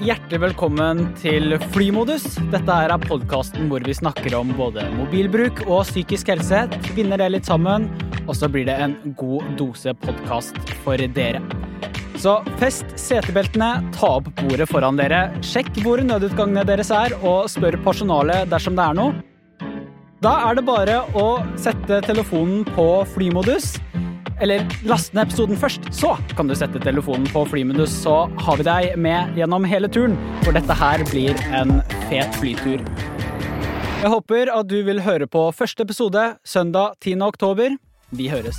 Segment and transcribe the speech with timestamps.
[0.00, 2.24] hjertelig velkommen til Flymodus.
[2.52, 6.62] Dette er podkasten hvor vi snakker om både mobilbruk og psykisk helse.
[6.88, 7.84] Tvinner det litt sammen,
[8.24, 11.42] og så blir det en god dose podkast for dere.
[12.20, 17.76] Så fest setebeltene, ta opp bordet foran dere, sjekk hvor nødutgangene deres er, og spør
[17.84, 19.20] personalet dersom det er noe.
[20.24, 21.28] Da er det bare å
[21.60, 23.74] sette telefonen på flymodus.
[24.40, 28.64] Eller last ned episoden først, så kan du sette telefonen på flyminus, så har vi
[28.64, 32.80] deg med gjennom hele turen, for dette her blir en fet flytur.
[34.00, 37.20] Jeg håper at du vil høre på første episode søndag 10.
[37.28, 37.76] oktober.
[38.16, 38.56] Vi høres.